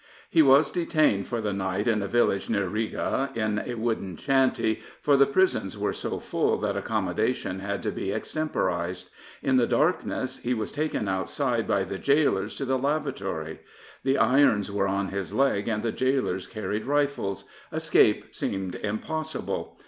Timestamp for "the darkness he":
9.57-10.55